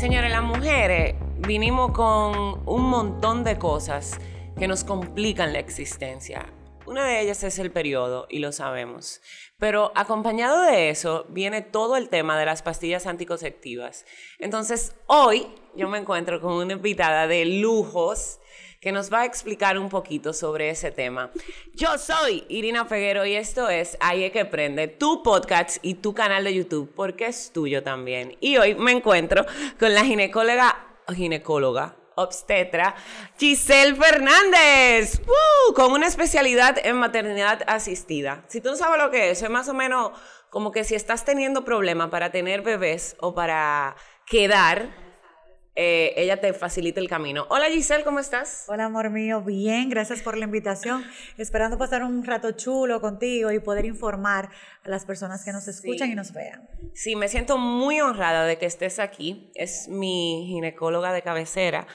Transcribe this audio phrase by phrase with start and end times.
[0.00, 1.14] Señores, las mujeres
[1.46, 4.18] vinimos con un montón de cosas
[4.58, 6.46] que nos complican la existencia.
[6.86, 9.20] Una de ellas es el periodo, y lo sabemos.
[9.58, 14.06] Pero acompañado de eso viene todo el tema de las pastillas anticonceptivas.
[14.38, 18.40] Entonces, hoy yo me encuentro con una invitada de lujos
[18.80, 21.30] que nos va a explicar un poquito sobre ese tema.
[21.74, 26.44] Yo soy Irina Peguero y esto es Ahí que prende, tu podcast y tu canal
[26.44, 28.38] de YouTube, porque es tuyo también.
[28.40, 29.44] Y hoy me encuentro
[29.78, 32.94] con la ginecóloga, ginecóloga, obstetra,
[33.38, 35.20] Giselle Fernández,
[35.74, 38.44] con una especialidad en maternidad asistida.
[38.48, 40.12] Si tú no sabes lo que es, es más o menos
[40.48, 45.09] como que si estás teniendo problemas para tener bebés o para quedar,
[45.82, 47.46] eh, ella te facilita el camino.
[47.48, 48.66] Hola Giselle, ¿cómo estás?
[48.68, 51.02] Hola amor mío, bien, gracias por la invitación.
[51.38, 54.50] Esperando pasar un rato chulo contigo y poder informar
[54.90, 56.68] las personas que nos escuchan y nos vean.
[56.94, 59.50] Sí, me siento muy honrada de que estés aquí.
[59.54, 61.86] Es mi ginecóloga de cabecera.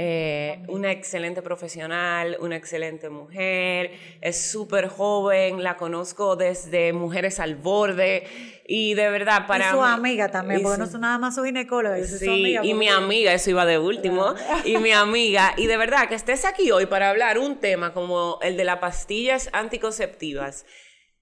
[0.00, 7.56] Eh, una excelente profesional, una excelente mujer, es súper joven, la conozco desde Mujeres al
[7.56, 8.22] Borde
[8.64, 9.70] y de verdad para...
[9.70, 12.64] Y su amiga también, porque no es nada más su ginecóloga, sí, su amiga.
[12.64, 16.44] Y mi amiga, eso iba de último, y mi amiga, y de verdad que estés
[16.44, 20.64] aquí hoy para hablar un tema como el de las pastillas anticonceptivas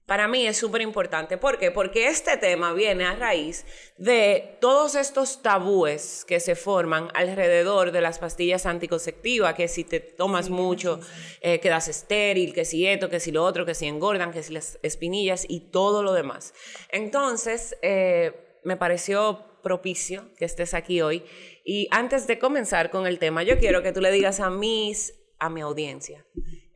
[0.06, 1.36] para mí es súper importante.
[1.36, 1.72] ¿Por qué?
[1.72, 3.66] Porque este tema viene a raíz
[3.98, 9.98] de todos estos tabúes que se forman alrededor de las pastillas anticonceptivas, que si te
[9.98, 11.00] tomas mucho
[11.40, 14.52] eh, quedas estéril, que si esto, que si lo otro, que si engordan, que si
[14.52, 16.54] las espinillas y todo lo demás.
[16.90, 21.24] Entonces, eh, me pareció propicio que estés aquí hoy.
[21.64, 25.14] Y antes de comenzar con el tema, yo quiero que tú le digas a mis,
[25.40, 26.24] a mi audiencia,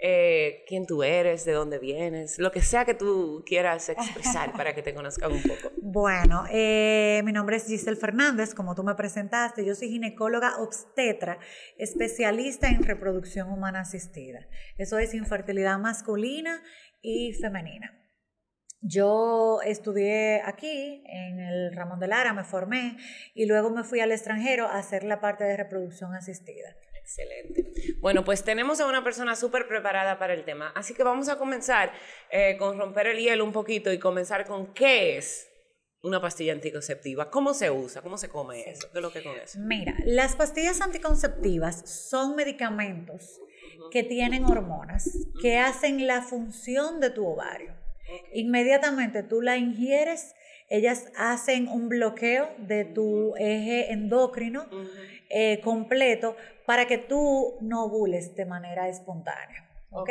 [0.02, 4.74] eh, quién tú eres, de dónde vienes, lo que sea que tú quieras expresar para
[4.74, 5.70] que te conozcan un poco.
[5.92, 11.40] Bueno, eh, mi nombre es Giselle Fernández, como tú me presentaste, yo soy ginecóloga obstetra,
[11.78, 14.46] especialista en reproducción humana asistida.
[14.78, 16.62] Eso es infertilidad masculina
[17.02, 18.00] y femenina.
[18.82, 22.96] Yo estudié aquí en el Ramón de Lara, me formé
[23.34, 26.68] y luego me fui al extranjero a hacer la parte de reproducción asistida.
[27.10, 27.96] Excelente.
[28.00, 31.38] Bueno, pues tenemos a una persona súper preparada para el tema, así que vamos a
[31.38, 31.92] comenzar
[32.30, 35.48] eh, con romper el hielo un poquito y comenzar con qué es
[36.02, 39.36] una pastilla anticonceptiva, cómo se usa, cómo se come eso, qué es lo que con
[39.36, 39.58] eso.
[39.58, 43.40] Mira, las pastillas anticonceptivas son medicamentos
[43.90, 45.10] que tienen hormonas
[45.42, 47.79] que hacen la función de tu ovario.
[48.32, 50.34] Inmediatamente tú la ingieres,
[50.68, 54.66] ellas hacen un bloqueo de tu eje endocrino
[55.28, 59.68] eh, completo para que tú no ovules de manera espontánea.
[59.90, 60.10] ¿ok?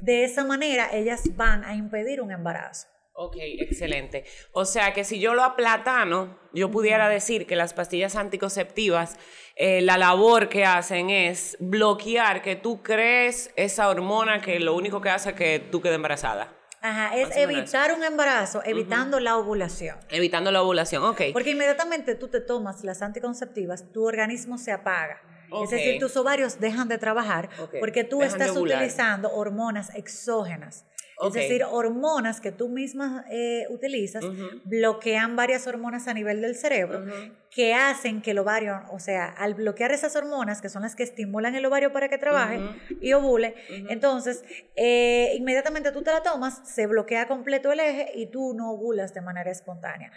[0.00, 2.88] De esa manera ellas van a impedir un embarazo.
[3.18, 4.24] Ok, excelente.
[4.52, 9.16] O sea que si yo lo aplatano, yo pudiera decir que las pastillas anticonceptivas,
[9.54, 15.00] eh, la labor que hacen es bloquear que tú crees esa hormona que lo único
[15.00, 16.55] que hace es que tú quedes embarazada.
[16.82, 19.98] Ajá, es evitar un embarazo, evitando la ovulación.
[20.08, 21.22] Evitando la ovulación, ok.
[21.32, 25.20] Porque inmediatamente tú te tomas las anticonceptivas, tu organismo se apaga.
[25.62, 27.48] Es decir, tus ovarios dejan de trabajar
[27.80, 30.84] porque tú estás utilizando hormonas exógenas.
[31.24, 34.24] Es decir, hormonas que tú misma eh, utilizas
[34.64, 37.04] bloquean varias hormonas a nivel del cerebro
[37.50, 41.02] que hacen que el ovario, o sea, al bloquear esas hormonas, que son las que
[41.02, 42.60] estimulan el ovario para que trabaje
[43.00, 43.54] y ovule,
[43.88, 44.44] entonces
[44.74, 49.14] eh, inmediatamente tú te la tomas, se bloquea completo el eje y tú no ovulas
[49.14, 50.12] de manera espontánea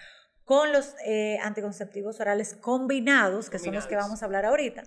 [0.49, 4.81] con los eh, anticonceptivos orales combinados, que son los que vamos a hablar ahorita,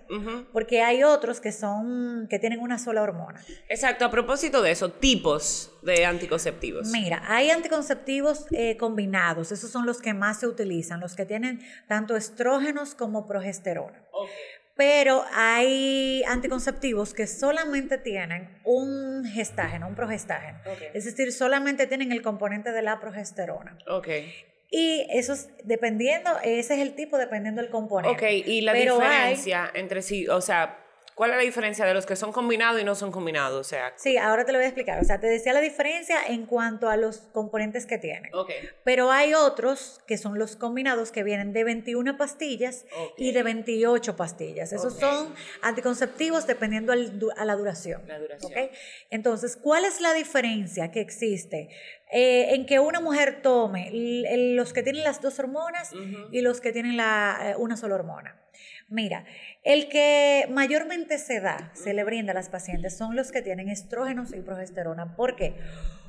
[0.51, 3.41] porque hay otros que son que tienen una sola hormona.
[3.69, 6.89] Exacto, a propósito de eso, tipos de anticonceptivos.
[6.89, 11.61] Mira, hay anticonceptivos eh, combinados, esos son los que más se utilizan, los que tienen
[11.87, 14.03] tanto estrógenos como progesterona.
[14.75, 20.59] Pero hay anticonceptivos que solamente tienen un gestágeno, un progestágeno.
[20.93, 23.77] Es decir, solamente tienen el componente de la progesterona.
[23.87, 24.33] Okay.
[24.75, 28.15] Y eso es dependiendo, ese es el tipo dependiendo del componente.
[28.15, 30.83] Ok, y la diferencia entre sí, o sea,
[31.15, 33.59] ¿Cuál es la diferencia de los que son combinados y no son combinados?
[33.59, 34.99] O sea, sí, ahora te lo voy a explicar.
[34.99, 38.33] O sea, te decía la diferencia en cuanto a los componentes que tienen.
[38.33, 38.69] Okay.
[38.83, 42.85] Pero hay otros que son los combinados que vienen de 21 pastillas
[43.15, 44.73] y de 28 pastillas.
[44.73, 48.01] Esos son anticonceptivos dependiendo a la duración.
[48.07, 48.51] La duración.
[49.11, 51.69] Entonces, ¿cuál es la diferencia que existe
[52.13, 53.89] eh, en que una mujer tome
[54.55, 55.91] los que tienen las dos hormonas
[56.31, 58.39] y los que tienen la, eh, una sola hormona?
[58.87, 59.25] Mira,
[59.63, 63.69] el que mayormente se da, se le brinda a las pacientes, son los que tienen
[63.69, 65.15] estrógenos y progesterona.
[65.15, 65.55] ¿Por qué?
[65.55, 66.02] porque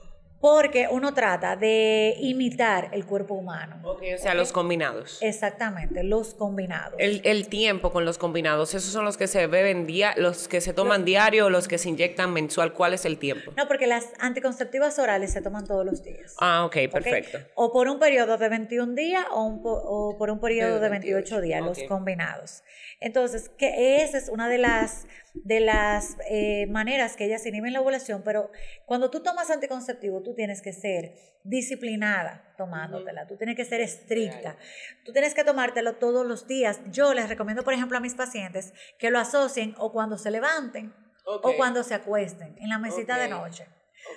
[0.90, 3.80] uno trata de imitar el cuerpo humano.
[3.82, 5.18] Ok, o sea, los combinados.
[5.22, 6.94] Exactamente, los combinados.
[6.98, 10.72] El, tiempo con los combinados, esos son los que se beben día, los que se
[10.72, 12.72] toman diario o los que se inyectan mensual.
[12.72, 13.52] ¿Cuál es el tiempo?
[13.56, 16.34] No, porque las anticonceptivas orales se toman todos los días.
[16.38, 17.38] Ah, ok, perfecto.
[17.54, 21.82] O por un periodo de 21 días o, por un periodo de 28, días, los
[21.84, 22.62] combinados.
[23.00, 27.80] Entonces, que esa es una de las de las eh, maneras que ellas inhiben la
[27.80, 28.50] ovulación, pero
[28.86, 34.56] cuando tú tomas anticonceptivo, tú tienes que ser disciplinada tomándotela, tú tienes que ser estricta,
[35.04, 36.80] tú tienes que tomártelo todos los días.
[36.90, 40.94] Yo les recomiendo, por ejemplo, a mis pacientes que lo asocien o cuando se levanten
[41.26, 43.66] o cuando se acuesten, en la mesita de noche.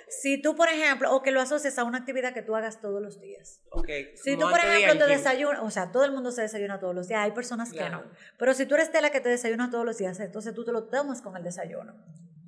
[0.08, 3.00] Si tú, por ejemplo, o que lo asocies a una actividad que tú hagas todos
[3.02, 3.60] los días.
[3.70, 4.16] Okay.
[4.16, 7.08] Si tú, por ejemplo, te desayunas, o sea, todo el mundo se desayuna todos los
[7.08, 8.04] días, hay personas que no.
[8.38, 10.72] Pero si tú eres de la que te desayuna todos los días, entonces tú te
[10.72, 11.94] lo tomas con el desayuno.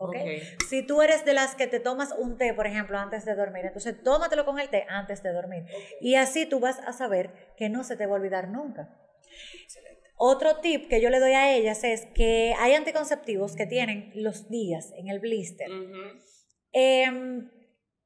[0.03, 0.43] Okay.
[0.71, 3.67] Si tú eres de las que te tomas un té, por ejemplo, antes de dormir,
[3.67, 5.67] entonces tómatelo con el té antes de dormir.
[6.01, 8.89] Y así tú vas a saber que no se te va a olvidar nunca.
[9.63, 10.01] Excelente.
[10.17, 14.49] Otro tip que yo le doy a ellas es que hay anticonceptivos que tienen los
[14.49, 15.71] días en el blister.
[16.73, 17.51] Em,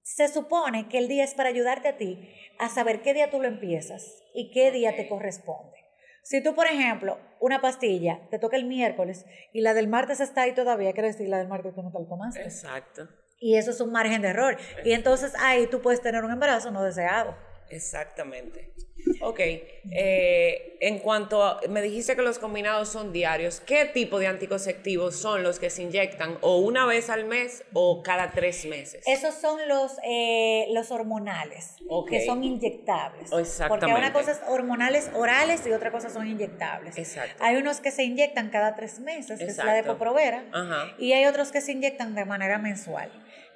[0.03, 3.41] se supone que el día es para ayudarte a ti a saber qué día tú
[3.41, 5.77] lo empiezas y qué día te corresponde.
[6.23, 10.43] Si tú, por ejemplo, una pastilla te toca el miércoles y la del martes está
[10.43, 12.43] ahí todavía, quiere decir la del martes tú no te la tomaste.
[12.43, 13.09] Exacto.
[13.39, 14.57] Y eso es un margen de error.
[14.85, 17.37] Y entonces ahí tú puedes tener un embarazo no deseado.
[17.71, 18.75] Exactamente.
[19.21, 24.27] Ok, eh, en cuanto a, me dijiste que los combinados son diarios, ¿qué tipo de
[24.27, 29.05] anticonceptivos son los que se inyectan o una vez al mes o cada tres meses?
[29.07, 31.77] Esos son los, eh, los hormonales,
[32.09, 33.31] que son inyectables.
[33.33, 33.69] Exactamente.
[33.69, 36.97] Porque una cosa es hormonales orales y otra cosa son inyectables.
[36.97, 37.43] Exacto.
[37.45, 40.45] Hay unos que se inyectan cada tres meses, que es la de Poprovera,
[40.99, 43.11] y hay otros que se inyectan de manera mensual.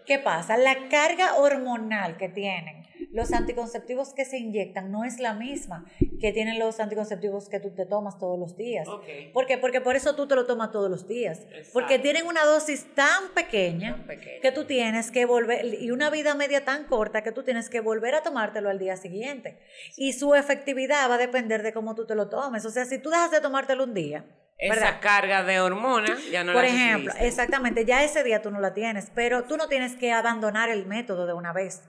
[0.05, 0.57] ¿Qué pasa?
[0.57, 5.85] La carga hormonal que tienen los anticonceptivos que se inyectan no es la misma
[6.21, 8.87] que tienen los anticonceptivos que tú te tomas todos los días.
[9.33, 9.59] ¿Por qué?
[9.59, 11.47] Porque por eso tú te lo tomas todos los días.
[11.73, 14.05] Porque tienen una dosis tan pequeña,
[14.43, 17.81] que tú tienes que volver, y una vida media tan corta que tú tienes que
[17.81, 19.59] volver a tomártelo al día siguiente.
[19.97, 22.65] Y su efectividad va a depender de cómo tú te lo tomes.
[22.65, 24.25] O sea, si tú dejas de tomártelo un día,
[24.59, 28.75] esa carga de hormona ya no Por ejemplo, exactamente, ya ese día tú no la
[28.75, 31.83] tienes, pero tú no tienes que abandonar el método de una vez.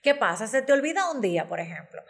[0.00, 0.46] ¿Qué pasa?
[0.46, 2.02] Se te olvida un día, por ejemplo.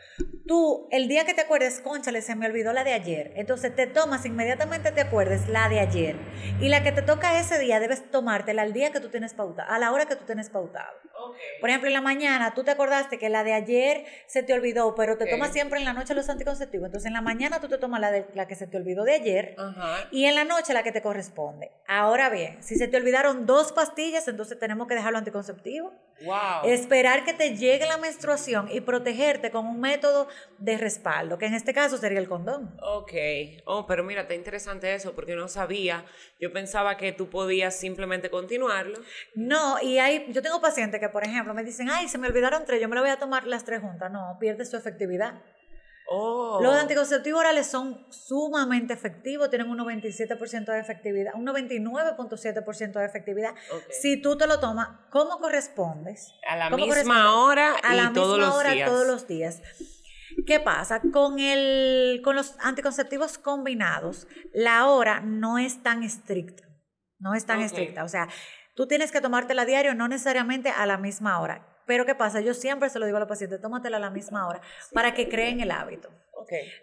[0.49, 3.33] Tú, el día que te acuerdes, conchale, se me olvidó la de ayer.
[3.37, 6.17] Entonces te tomas, inmediatamente te acuerdes la de ayer.
[6.61, 9.71] Y la que te toca ese día, debes tomártela al día que tú tienes pautado,
[9.71, 10.93] a la hora que tú tienes pautado.
[11.61, 14.95] Por ejemplo, en la mañana tú te acordaste que la de ayer se te olvidó,
[14.95, 16.87] pero te tomas siempre en la noche los anticonceptivos.
[16.87, 19.15] Entonces en la mañana tú te tomas la, de, la que se te olvidó de
[19.15, 19.57] ayer
[20.11, 21.71] y en la noche la que te corresponde.
[21.87, 25.93] Ahora bien, si se te olvidaron dos pastillas, entonces tenemos que dejarlo anticonceptivo.
[26.25, 26.65] Wow.
[26.65, 30.29] Esperar que te llegue la menstruación y protegerte con un método
[30.59, 32.75] de respaldo, que en este caso sería el condón.
[32.81, 33.13] Ok.
[33.65, 36.05] Oh, pero mira, está interesante eso, porque no sabía.
[36.41, 38.99] Yo pensaba que tú podías simplemente continuarlo.
[39.35, 42.65] No, y hay, yo tengo pacientes que, por ejemplo, me dicen, ay, se me olvidaron
[42.65, 44.11] tres, yo me lo voy a tomar las tres juntas.
[44.11, 45.43] No, pierde su efectividad.
[46.09, 46.61] Oh.
[46.63, 53.55] Los anticonceptivos orales son sumamente efectivos, tienen un 97% de efectividad, un 99.7% de efectividad.
[53.91, 56.33] Si tú te lo tomas, ¿cómo correspondes?
[56.49, 58.89] A la misma hora a la todos misma los hora días.
[58.89, 59.63] todos los días.
[60.47, 61.01] ¿Qué pasa?
[61.13, 66.65] Con, el, con los anticonceptivos combinados, la hora no es tan estricta.
[67.19, 68.05] No es tan estricta.
[68.05, 68.29] O sea,
[68.75, 71.74] tú tienes que tomártela diario, no necesariamente a la misma hora.
[71.87, 72.41] Pero ¿qué pasa?
[72.41, 74.61] Yo siempre se lo digo a los pacientes, tómatela a la misma hora
[74.93, 76.11] para que creen el hábito.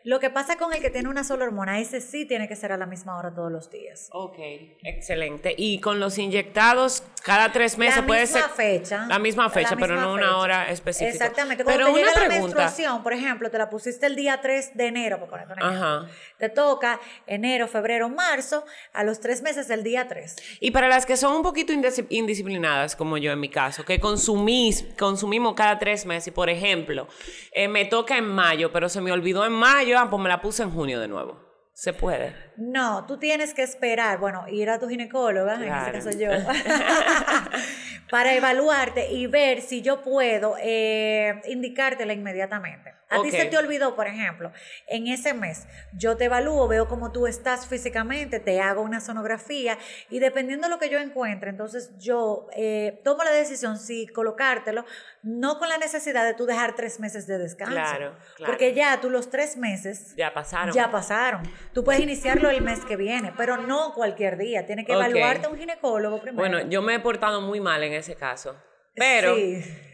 [0.04, 2.72] Lo que pasa con el que tiene una sola hormona, ese sí tiene que ser
[2.72, 4.10] a la misma hora todos los días.
[4.12, 4.38] Ok,
[4.84, 5.54] excelente.
[5.58, 8.42] Y con los inyectados, cada tres meses puede ser...
[8.42, 9.06] La misma fecha.
[9.08, 11.12] La misma fecha, pero no una hora específica.
[11.12, 11.64] Exactamente.
[11.64, 14.88] Cuando pero te llega la menstruación, por ejemplo, te la pusiste el día 3 de
[14.88, 16.08] enero, por poner Ajá.
[16.38, 20.36] Te toca enero, febrero, marzo, a los tres meses el día 3.
[20.60, 21.74] Y para las que son un poquito
[22.10, 27.08] indisciplinadas, como yo en mi caso, que consumís, consumimos cada tres meses, y por ejemplo,
[27.52, 30.42] eh, me toca en mayo, pero se me olvidó en mayo, ah, pues me la
[30.42, 31.40] puse en junio de nuevo.
[31.74, 32.36] ¿Se puede?
[32.58, 36.30] No, tú tienes que esperar, bueno, ir a tu ginecóloga, en este caso yo,
[38.12, 42.94] para evaluarte y ver si yo puedo eh, indicártela inmediatamente.
[43.12, 44.52] A ti se te olvidó, por ejemplo,
[44.88, 49.78] en ese mes, yo te evalúo, veo cómo tú estás físicamente, te hago una sonografía
[50.10, 54.86] y dependiendo de lo que yo encuentre, entonces yo eh, tomo la decisión si colocártelo,
[55.24, 57.74] no con la necesidad de tú dejar tres meses de descanso.
[57.74, 58.16] Claro,
[58.46, 60.16] Porque ya tú los tres meses...
[60.16, 60.74] Ya pasaron.
[60.74, 61.44] Ya pasaron.
[61.74, 64.66] Tú puedes iniciarlo el mes que viene, pero no cualquier día.
[64.66, 66.38] Tiene que evaluarte un ginecólogo primero.
[66.38, 68.56] Bueno, yo me he portado muy mal en ese caso.
[68.96, 69.36] Pero...
[69.36, 69.91] Sí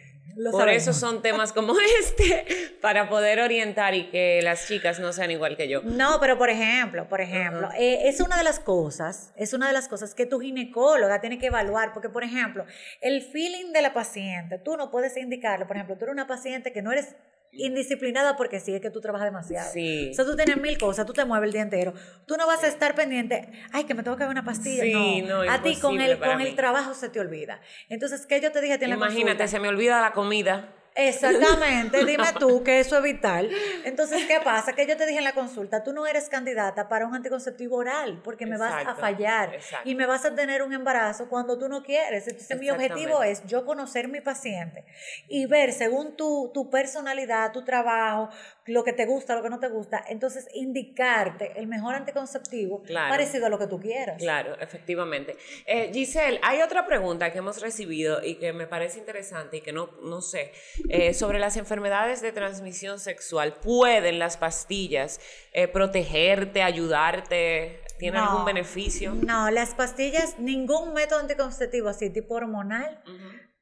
[0.51, 2.46] Por eso son temas como este,
[2.82, 5.82] para poder orientar y que las chicas no sean igual que yo.
[5.84, 9.74] No, pero por ejemplo, por ejemplo, eh, es una de las cosas, es una de
[9.74, 12.65] las cosas que tu ginecóloga tiene que evaluar, porque por ejemplo,
[13.01, 16.72] el feeling de la paciente, tú no puedes indicarlo, por ejemplo, tú eres una paciente
[16.72, 17.15] que no eres
[17.58, 19.72] indisciplinada porque sí es que tú trabajas demasiado.
[19.72, 20.10] Sí.
[20.12, 21.94] O sea, tú tienes mil cosas, tú te mueves el día entero.
[22.26, 24.84] Tú no vas a estar pendiente, ay, que me tengo que ver una pastilla.
[24.84, 27.60] Sí, no, a ti con el, con el trabajo se te olvida.
[27.90, 30.74] Entonces, ¿qué yo te dije a ti en Imagínate, se me olvida la comida.
[30.98, 33.50] Exactamente, dime tú que eso es vital.
[33.86, 34.74] Entonces, ¿qué pasa?
[34.74, 38.20] Que yo te dije en la consulta, tú no eres candidata para un anticonceptivo oral
[38.24, 41.84] porque me vas a fallar y me vas a tener un embarazo cuando tú no
[41.84, 42.27] quieres.
[42.27, 44.86] Entonces, mi objetivo es yo conocer mi paciente
[45.27, 48.30] y ver según tu, tu personalidad, tu trabajo,
[48.67, 53.47] lo que te gusta, lo que no te gusta, entonces indicarte el mejor anticonceptivo parecido
[53.47, 54.17] a lo que tú quieras.
[54.19, 55.38] Claro, efectivamente.
[55.65, 59.71] Eh, Giselle, hay otra pregunta que hemos recibido y que me parece interesante y que
[59.71, 60.51] no, no sé,
[60.89, 63.55] eh, sobre las enfermedades de transmisión sexual.
[63.62, 65.19] ¿Pueden las pastillas
[65.53, 67.81] eh, protegerte, ayudarte?
[67.97, 69.15] ¿Tienen algún beneficio?
[69.15, 73.01] No, las pastillas, ningún método anticonceptivo así tipo hormonal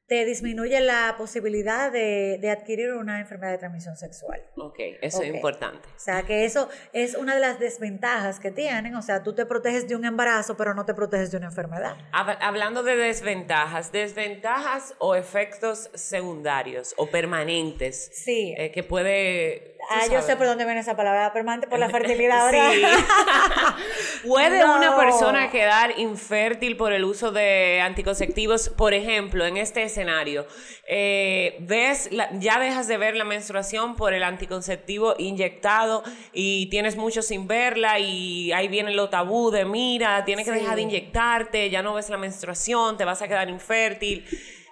[0.06, 4.40] te disminuye la posibilidad de, adquirir una enfermedad de transmisión sexual.
[4.56, 5.88] Ok, eso es importante.
[5.96, 8.94] O sea, que eso es una de las desventajas que tienen.
[8.94, 11.96] O sea, tú te proteges de un embarazo, pero no te proteges de una enfermedad.
[12.12, 18.10] Hablando de desventajas, desventajas o efectos secundarios o permanentes.
[18.12, 18.54] Sí.
[18.56, 22.50] Eh, que puede Ah, yo sé por dónde viene esa palabra permanente, por la fertilidad.
[22.56, 22.82] Sí.
[24.28, 28.68] ¿Puede una persona quedar infértil por el uso de anticonceptivos?
[28.68, 30.46] Por ejemplo, en este escenario,
[30.86, 37.22] eh, ves ya dejas de ver la menstruación por el anticonceptivo inyectado y tienes mucho
[37.22, 41.82] sin verla y ahí viene lo tabú de mira, tienes que dejar de inyectarte, ya
[41.82, 44.24] no ves la menstruación, te vas a quedar infértil.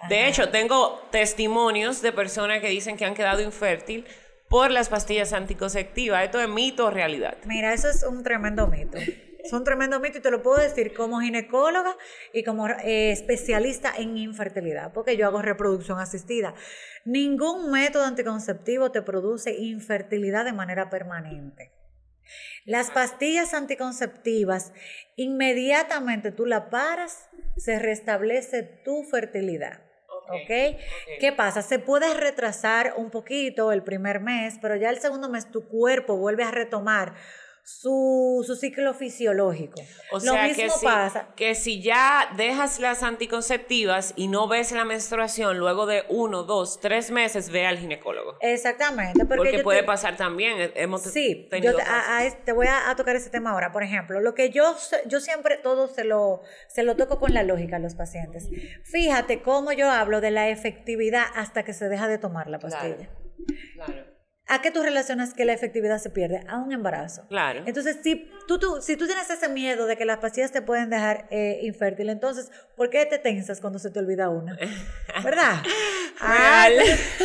[0.09, 4.05] De hecho, tengo testimonios de personas que dicen que han quedado infértil
[4.47, 6.23] por las pastillas anticonceptivas.
[6.23, 7.37] ¿Esto es mito o realidad?
[7.45, 8.99] Mira, eso es un tremendo mito.
[9.45, 11.95] Es un tremendo mito y te lo puedo decir como ginecóloga
[12.33, 16.55] y como eh, especialista en infertilidad, porque yo hago reproducción asistida.
[17.05, 21.71] Ningún método anticonceptivo te produce infertilidad de manera permanente.
[22.65, 24.73] Las pastillas anticonceptivas,
[25.15, 29.81] inmediatamente tú la paras, se restablece tu fertilidad.
[30.43, 30.79] Okay.
[31.19, 31.61] ¿Qué pasa?
[31.61, 36.17] Se puede retrasar un poquito el primer mes, pero ya el segundo mes tu cuerpo
[36.17, 37.13] vuelve a retomar
[37.65, 39.81] su, ciclo fisiológico.
[40.11, 41.29] O sea, que si, pasa.
[41.35, 46.79] Que si ya dejas las anticonceptivas y no ves la menstruación, luego de uno, dos,
[46.79, 48.37] tres meses, ve al ginecólogo.
[48.41, 49.25] Exactamente.
[49.25, 50.71] Porque, puede pasar también.
[50.75, 51.75] Hemos sí, yo
[52.45, 53.71] te, voy a, tocar ese tema ahora.
[53.71, 54.75] Por ejemplo, lo que yo,
[55.07, 58.47] yo siempre todo se lo, se lo toco con la lógica a los pacientes.
[58.83, 63.09] Fíjate cómo yo hablo de la efectividad hasta que se deja de tomar la pastilla.
[63.73, 64.14] claro.
[64.47, 66.41] ¿A qué tú relacionas que la efectividad se pierde?
[66.47, 67.25] A un embarazo.
[67.29, 67.63] Claro.
[67.65, 70.91] Entonces, si tú, tú, si tú tienes ese miedo de que las pastillas te pueden
[70.91, 74.55] dejar eh, infértil, entonces, ¿por qué te tensas cuando se te olvida una?
[75.23, 75.63] ¿Verdad?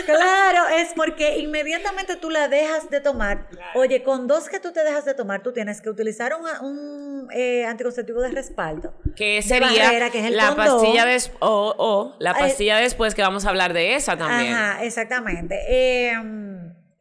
[0.07, 3.49] claro, es porque inmediatamente tú la dejas de tomar.
[3.75, 7.67] Oye, con dos que tú te dejas de tomar, tú tienes que utilizar un, eh,
[7.67, 8.95] anticonceptivo de respaldo.
[9.15, 9.93] Que sería
[10.31, 14.55] la pastilla después, o, la pastilla después que vamos a hablar de esa también.
[14.55, 15.59] Ajá, exactamente.
[15.69, 16.13] Eh,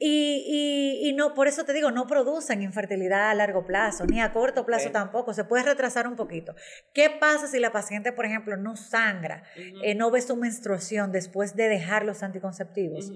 [0.01, 4.31] y, y, no, por eso te digo, no producen infertilidad a largo plazo, ni a
[4.31, 6.55] corto plazo tampoco, se puede retrasar un poquito.
[6.93, 9.43] ¿Qué pasa si la paciente, por ejemplo, no sangra,
[9.83, 13.11] eh, no ve su menstruación después de dejar los anticonceptivos?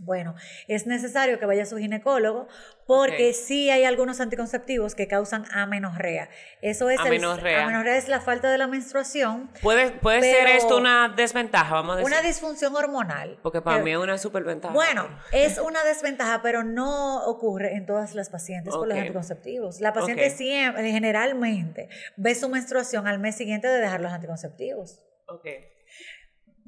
[0.00, 0.36] Bueno,
[0.68, 2.46] es necesario que vaya a su ginecólogo
[2.86, 6.30] porque sí hay algunos anticonceptivos que causan amenorrea.
[6.62, 7.64] Eso es amenorrea.
[7.64, 9.50] amenorrea es la falta de la menstruación.
[9.60, 12.12] Puede, puede ser esto una desventaja, vamos a decir.
[12.12, 13.40] Una disfunción hormonal.
[13.42, 14.72] Porque para mí es una superventaja.
[14.72, 19.80] Bueno, es una desventaja, pero no ocurre en todas las pacientes con los anticonceptivos.
[19.80, 25.02] La paciente siempre, generalmente, ve su menstruación al mes siguiente de dejar los anticonceptivos.
[25.26, 25.77] Okay.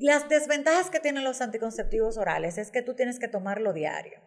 [0.00, 4.19] Las desventajas que tienen los anticonceptivos orales es que tú tienes que tomarlo diario.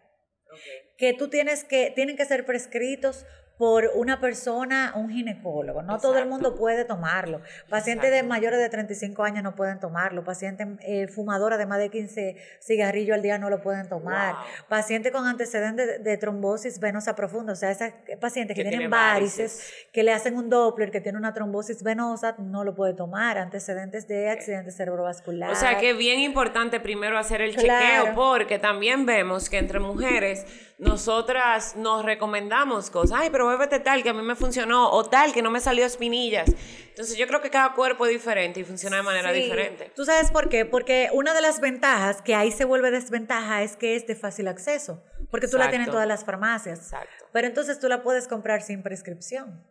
[0.96, 3.26] Que tú tienes que, tienen que ser prescritos
[3.56, 5.82] por una persona, un ginecólogo.
[5.82, 7.40] No todo el mundo puede tomarlo.
[7.68, 10.24] Pacientes de mayores de 35 años no pueden tomarlo.
[10.24, 14.34] Pacientes eh, fumadores de más de 15 cigarrillos al día no lo pueden tomar.
[14.68, 17.52] Pacientes con antecedentes de, trombosis venosa profunda.
[17.52, 21.32] O sea, esas pacientes que, tienen varices, que le hacen un Doppler, que tiene una
[21.32, 23.38] trombosis venosa, no lo puede tomar.
[23.38, 25.56] Antecedentes de accidentes cerebrovasculares.
[25.56, 29.78] O sea, que es bien importante primero hacer el chequeo, porque también vemos que entre
[29.78, 30.44] mujeres
[30.78, 33.20] nosotras nos recomendamos cosas.
[33.20, 35.60] Ay, pero pero bébete tal que a mí me funcionó o tal que no me
[35.60, 36.50] salió espinillas.
[36.88, 39.90] Entonces yo creo que cada cuerpo es diferente y funciona de manera diferente.
[39.94, 40.64] ¿Tú sabes por qué?
[40.64, 44.48] Porque una de las ventajas que ahí se vuelve desventaja es que es de fácil
[44.48, 46.78] acceso, porque tú la tienes en todas las farmacias.
[46.78, 47.26] Exacto.
[47.32, 49.62] Pero entonces tú la puedes comprar sin prescripción.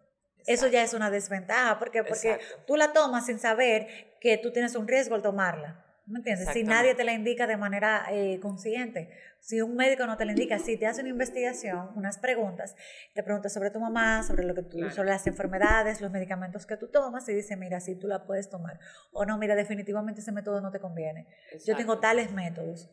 [0.46, 4.76] Eso ya es una desventaja, porque porque tú la tomas sin saber que tú tienes
[4.76, 5.84] un riesgo al tomarla.
[6.06, 6.50] ¿Me entiendes?
[6.52, 10.32] Si nadie te la indica de manera eh, consciente, si un médico no te la
[10.32, 12.76] indica, si te hace una investigación, unas preguntas,
[13.14, 16.76] te pregunta sobre tu mamá, sobre lo que tú, sobre las enfermedades, los medicamentos que
[16.76, 18.80] tú tomas, y dice, mira, si tú la puedes tomar.
[19.14, 21.28] O no, mira, definitivamente ese método no te conviene.
[21.66, 22.90] Yo tengo tales métodos.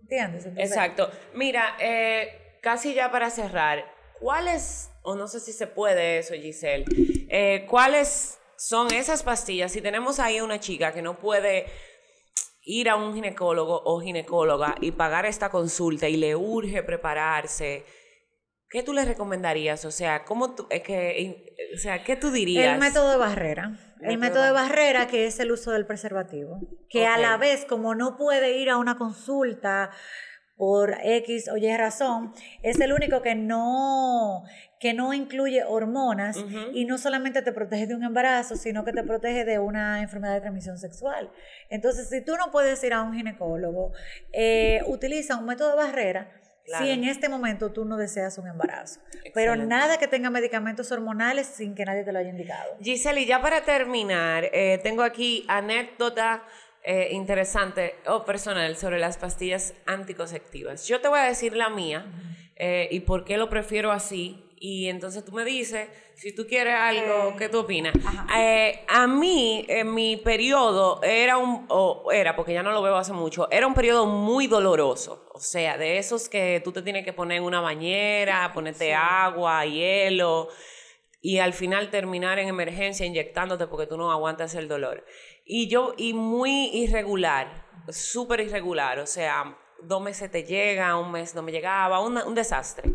[0.00, 0.46] ¿Entiendes?
[0.56, 1.10] Exacto.
[1.34, 3.84] Mira, eh, casi ya para cerrar,
[4.20, 6.84] ¿cuáles, o no sé si se puede eso, Giselle,
[7.28, 9.72] eh, cuáles son esas pastillas?
[9.72, 11.66] Si tenemos ahí una chica que no puede
[12.64, 17.84] ir a un ginecólogo o ginecóloga y pagar esta consulta y le urge prepararse,
[18.68, 19.84] ¿qué tú le recomendarías?
[19.84, 22.74] O sea, ¿cómo tú, es que, o sea, ¿qué tú dirías?
[22.74, 23.78] El método de barrera.
[24.00, 27.94] El método de barrera, que es el uso del preservativo, que a la vez, como
[27.94, 29.90] no puede ir a una consulta
[30.56, 32.32] por X o Y razón,
[32.62, 34.44] es el único que no,
[34.78, 36.36] que no incluye hormonas
[36.72, 40.34] y no solamente te protege de un embarazo, sino que te protege de una enfermedad
[40.34, 41.30] de transmisión sexual.
[41.70, 43.92] Entonces, si tú no puedes ir a un ginecólogo,
[44.32, 46.30] eh, utiliza un método de barrera.
[46.78, 49.00] Si en este momento tú no deseas un embarazo.
[49.34, 52.76] Pero nada que tenga medicamentos hormonales sin que nadie te lo haya indicado.
[52.80, 56.42] Giselle, y ya para terminar, eh, tengo aquí anécdota
[56.86, 60.86] eh, interesante o personal sobre las pastillas anticonceptivas.
[60.86, 62.04] Yo te voy a decir la mía
[62.56, 64.40] eh, y por qué lo prefiero así.
[64.56, 67.94] Y entonces tú me dices, si tú quieres algo, eh, ¿qué tú opinas?
[68.88, 73.14] a mí, en mi periodo, era un, o era, porque ya no lo veo hace
[73.14, 75.26] mucho, era un periodo muy doloroso.
[75.32, 79.64] O sea, de esos que tú te tienes que poner en una bañera, ponerte agua,
[79.64, 80.48] hielo,
[81.24, 85.06] y al final terminar en emergencia inyectándote porque tú no aguantas el dolor.
[85.44, 91.34] Y yo, y muy irregular, súper irregular, o sea, dos meses te llega, un mes
[91.34, 92.92] no me llegaba, un desastre.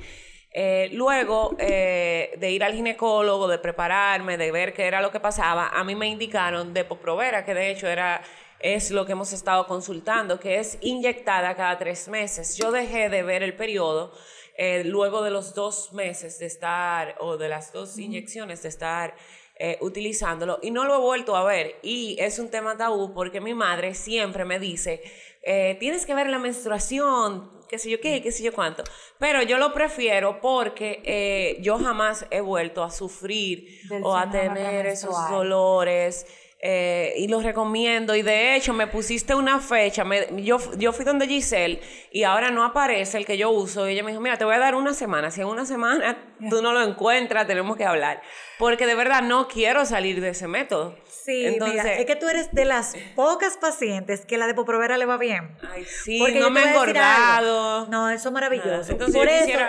[0.52, 5.20] Eh, luego eh, de ir al ginecólogo, de prepararme, de ver qué era lo que
[5.20, 8.22] pasaba, a mí me indicaron de Poprovera, que de hecho era
[8.60, 12.58] es lo que hemos estado consultando, que es inyectada cada tres meses.
[12.58, 14.12] Yo dejé de ver el periodo
[14.58, 19.16] eh, luego de los dos meses de estar, o de las dos inyecciones de estar
[19.62, 21.76] eh, utilizándolo y no lo he vuelto a ver.
[21.84, 25.02] Y es un tema tabú porque mi madre siempre me dice,
[25.44, 28.84] eh, tienes que ver la menstruación, qué sé yo qué, qué sé yo cuánto.
[29.18, 33.68] Pero yo lo prefiero porque eh, yo jamás he vuelto a sufrir
[34.02, 36.26] o a tener esos dolores.
[36.62, 38.16] Eh, y lo recomiendo.
[38.16, 40.04] Y de hecho, me pusiste una fecha.
[40.36, 41.80] yo, yo fui donde Giselle
[42.12, 43.88] y ahora no aparece el que yo uso.
[43.88, 45.32] Y ella me dijo: Mira, te voy a dar una semana.
[45.32, 46.18] Si en una semana
[46.50, 48.22] tú no lo encuentras, tenemos que hablar.
[48.58, 50.98] Porque de verdad no quiero salir de ese método.
[51.08, 55.06] Sí, Entonces, es que tú eres de las pocas pacientes que la de Poprovera le
[55.06, 55.56] va bien.
[55.72, 57.88] Ay, sí, no me he engordado.
[57.88, 58.92] No, eso es maravilloso.
[58.92, 59.60] Entonces, Por eso,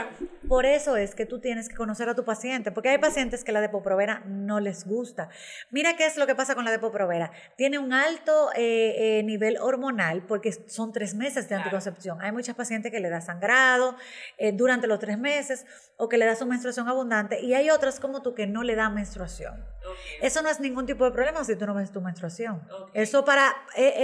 [0.50, 3.52] por eso es que tú tienes que conocer a tu paciente, porque hay pacientes que
[3.52, 5.28] la Depoprovera no les gusta.
[5.70, 7.30] Mira qué es lo que pasa con la Depoprovera.
[7.54, 12.20] Tiene un alto eh, eh, nivel hormonal porque son tres meses de anticoncepción.
[12.20, 13.94] Hay muchas pacientes que le da sangrado
[14.38, 18.00] eh, durante los tres meses o que le da su menstruación abundante y hay otras
[18.00, 19.64] como tú que no le da menstruación.
[20.20, 22.60] Eso no es ningún tipo de problema si tú no ves tu menstruación.
[22.92, 24.02] Eso para es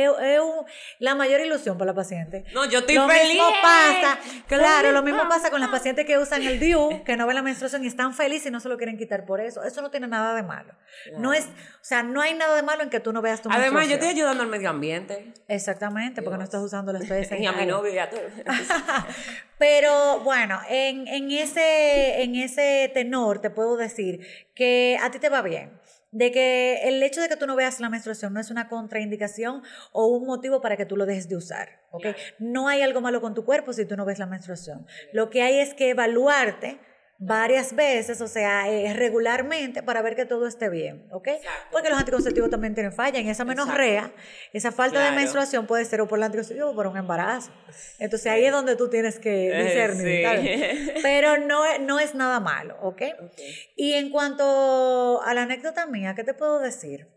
[1.00, 2.44] la mayor ilusión para la paciente.
[2.54, 6.35] No, yo estoy lo Mismo pasa, claro, lo mismo pasa con las pacientes que usan
[6.42, 8.98] el DIU, que no ven la menstruación y están felices y no se lo quieren
[8.98, 9.62] quitar por eso.
[9.64, 10.74] Eso no tiene nada de malo.
[11.18, 13.50] No es, o sea, no hay nada de malo en que tú no veas tu
[13.50, 15.32] Además, yo estoy ayudando al medio ambiente.
[15.48, 18.20] Exactamente, porque no estás usando las toallas Y a mi novio y a todo.
[19.58, 25.28] Pero bueno, en, en, ese, en ese tenor te puedo decir que a ti te
[25.28, 25.70] va bien
[26.16, 29.62] de que el hecho de que tú no veas la menstruación no es una contraindicación
[29.92, 32.06] o un motivo para que tú lo dejes de usar, ¿ok?
[32.38, 34.86] No hay algo malo con tu cuerpo si tú no ves la menstruación.
[35.12, 36.80] Lo que hay es que evaluarte
[37.18, 41.28] varias veces, o sea, eh, regularmente para ver que todo esté bien, ¿ok?
[41.72, 44.12] Porque los anticonceptivos también tienen falla y esa menorrea,
[44.52, 47.50] esa falta de menstruación puede ser o por el anticonceptivo o por un embarazo.
[47.98, 52.76] Entonces ahí es donde tú tienes que eh, discernir, Pero no, no es nada malo,
[52.82, 53.02] ¿ok?
[53.76, 57.08] Y en cuanto a la anécdota mía, ¿qué te puedo decir?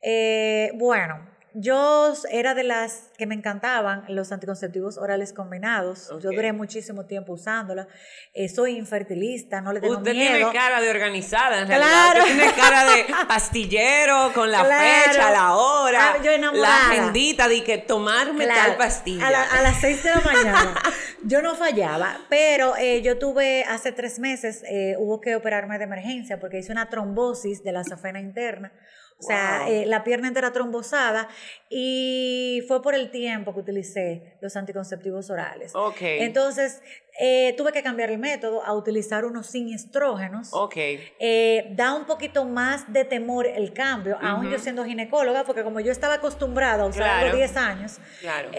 [0.00, 6.10] Eh, bueno, yo era de las que me encantaban los anticonceptivos orales combinados.
[6.20, 7.86] Yo duré muchísimo tiempo usándola.
[8.32, 10.36] Eh, soy infertilista, no le tengo Usted miedo.
[10.36, 12.16] tiene cara de organizada, en realidad.
[12.18, 17.78] Usted tiene cara de pastillero con la fecha, la hora, ah, la agendita de que
[17.78, 19.26] tomarme tal pastilla.
[19.28, 20.74] A, las seis de la mañana.
[21.22, 25.84] Yo no fallaba, pero eh, yo tuve hace tres meses, eh, hubo que operarme de
[25.84, 28.72] emergencia porque hice una trombosis de la safena interna.
[29.18, 31.28] O sea, eh, la pierna entera trombosada
[31.70, 35.74] y fue por el tiempo que utilicé los anticonceptivos orales.
[35.74, 35.98] Ok.
[36.00, 36.82] Entonces,
[37.18, 40.52] eh, tuve que cambiar el método a utilizar unos sin estrógenos.
[40.52, 40.76] Ok.
[40.76, 45.80] Eh, da un poquito más de temor el cambio, aún yo siendo ginecóloga, porque como
[45.80, 47.36] yo estaba acostumbrada a usarlo claro.
[47.36, 48.50] 10 años, claro.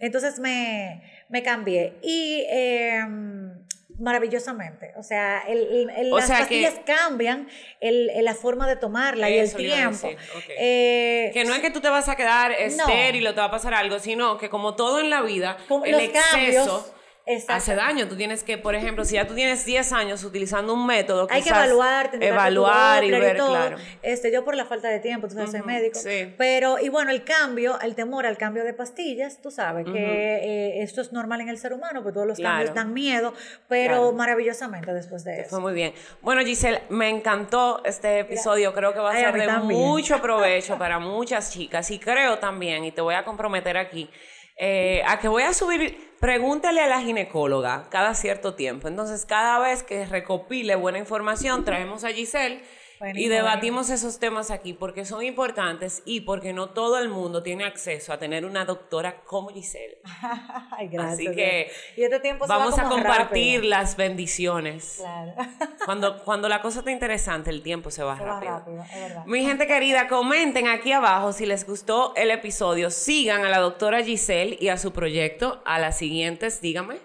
[0.00, 1.94] entonces me, me cambié.
[2.02, 3.51] Y em,
[4.02, 4.92] maravillosamente.
[4.96, 7.48] O sea, el, las pastillas cambian
[7.80, 10.10] la forma de tomarla y el tiempo.
[10.58, 13.50] Eh, que no es que tú te vas a quedar estéril o te va a
[13.50, 16.92] pasar algo, sino que como todo en la vida, el exceso
[17.48, 18.08] hace daño.
[18.08, 21.42] Tú tienes que, por ejemplo, si ya tú tienes 10 años utilizando un método, hay
[21.42, 23.76] que evaluar, evaluar y ver, claro.
[24.02, 25.98] Este, yo por la falta de tiempo, tú sabes, soy médico.
[25.98, 26.34] Sí.
[26.36, 30.82] Pero, y bueno, el cambio, el temor al cambio de pastillas, tú sabes que eh,
[30.82, 33.34] esto es normal en el ser humano, porque todos los cambios dan miedo,
[33.68, 35.50] pero maravillosamente después de eso.
[35.50, 35.92] Fue muy bien.
[36.20, 38.72] Bueno, Giselle, me encantó este episodio.
[38.72, 42.92] Creo que va a ser de mucho provecho para muchas chicas y creo también, y
[42.92, 44.10] te voy a comprometer aquí,
[44.56, 48.88] eh, a que voy a subir, pregúntale a la ginecóloga cada cierto tiempo.
[48.88, 52.62] Entonces, cada vez que recopile buena información, traemos a Giselle
[53.14, 57.64] y debatimos esos temas aquí porque son importantes y porque no todo el mundo tiene
[57.64, 59.98] acceso a tener una doctora como Giselle.
[60.70, 61.14] Ay, gracias.
[61.14, 64.96] Así que este tiempo vamos a compartir las bendiciones.
[64.98, 65.34] Claro.
[65.84, 68.64] Cuando, cuando la cosa está interesante, el tiempo se va rápido.
[69.26, 72.90] Mi gente querida, comenten aquí abajo si les gustó el episodio.
[72.90, 75.60] Sigan a la doctora Giselle y a su proyecto.
[75.64, 76.98] A las siguientes, dígame.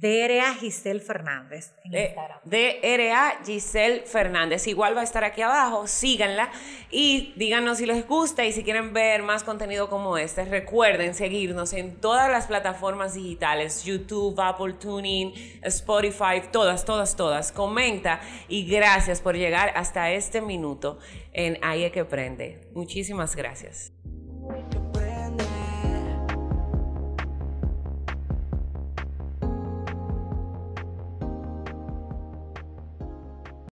[0.00, 2.38] DRA Giselle Fernández en eh, Instagram.
[2.44, 4.66] DRA Giselle Fernández.
[4.66, 6.50] Igual va a estar aquí abajo, síganla
[6.90, 10.44] y díganos si les gusta y si quieren ver más contenido como este.
[10.44, 17.52] Recuerden seguirnos en todas las plataformas digitales, YouTube, Apple Tuning, Spotify, todas, todas, todas.
[17.52, 20.98] Comenta y gracias por llegar hasta este minuto
[21.32, 22.68] en Aye que Prende.
[22.74, 23.92] Muchísimas gracias.